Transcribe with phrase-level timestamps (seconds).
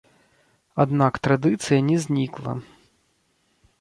[0.83, 2.57] Аднак традыцыя не знікла.